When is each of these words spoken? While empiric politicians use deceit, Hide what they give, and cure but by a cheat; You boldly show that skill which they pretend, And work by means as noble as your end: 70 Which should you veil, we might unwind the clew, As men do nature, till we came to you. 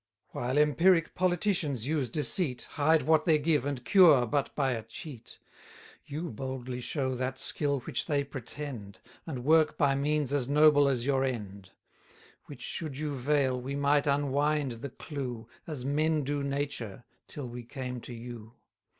While 0.29 0.57
empiric 0.57 1.13
politicians 1.13 1.85
use 1.85 2.09
deceit, 2.09 2.63
Hide 2.71 3.03
what 3.03 3.25
they 3.25 3.37
give, 3.37 3.67
and 3.67 3.85
cure 3.85 4.25
but 4.25 4.55
by 4.55 4.71
a 4.71 4.81
cheat; 4.81 5.37
You 6.07 6.31
boldly 6.31 6.81
show 6.81 7.13
that 7.13 7.37
skill 7.37 7.81
which 7.81 8.07
they 8.07 8.23
pretend, 8.23 8.97
And 9.27 9.43
work 9.45 9.77
by 9.77 9.93
means 9.93 10.33
as 10.33 10.49
noble 10.49 10.87
as 10.89 11.05
your 11.05 11.23
end: 11.23 11.65
70 11.67 11.71
Which 12.47 12.61
should 12.61 12.97
you 12.97 13.13
veil, 13.13 13.61
we 13.61 13.75
might 13.75 14.07
unwind 14.07 14.71
the 14.81 14.89
clew, 14.89 15.47
As 15.67 15.85
men 15.85 16.23
do 16.23 16.41
nature, 16.43 17.03
till 17.27 17.47
we 17.47 17.61
came 17.63 18.01
to 18.01 18.13
you. 18.15 18.53